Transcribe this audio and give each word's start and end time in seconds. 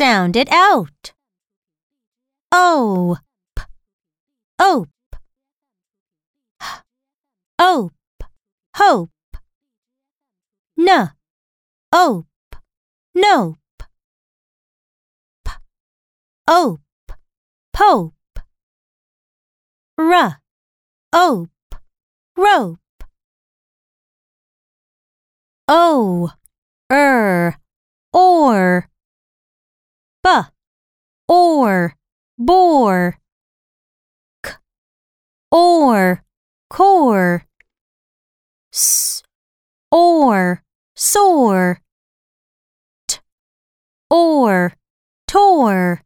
Sound 0.00 0.34
it 0.34 0.50
out. 0.50 1.12
O, 2.50 3.18
p, 3.54 3.62
ope. 4.58 4.88
H, 6.62 6.68
ope, 7.58 7.92
hope. 8.76 9.10
N, 10.78 11.10
ope, 11.92 12.26
nope. 13.14 13.58
P, 15.44 15.50
ope, 16.48 16.80
pope. 17.74 18.14
R, 19.98 20.40
ope, 21.12 21.74
rope. 22.38 23.04
O, 25.68 26.30
er, 26.90 27.58
or. 28.14 28.89
B, 30.22 30.28
or, 31.28 31.96
bore. 32.38 33.18
K, 34.42 34.52
or, 35.50 36.24
core. 36.68 37.46
S, 38.72 39.22
or, 39.90 40.62
sore. 40.94 41.80
T, 43.08 43.18
or, 44.10 44.74
tore. 45.26 46.02